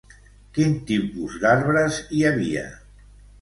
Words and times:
Quins 0.57 0.79
tipus 0.91 1.35
d'arbres 1.43 2.01
hi 2.17 2.25
havia? 2.31 2.65